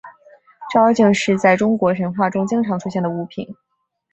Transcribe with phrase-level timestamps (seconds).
[0.73, 3.55] 照妖镜是在中国神话中经常出现的物品。